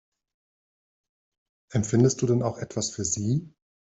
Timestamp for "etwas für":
2.57-3.05